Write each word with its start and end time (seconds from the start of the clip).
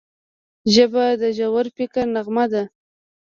ژبه 0.73 1.05
د 1.21 1.23
ژور 1.37 1.65
فکر 1.77 2.05
نغمه 2.15 2.45
ده 2.51 2.63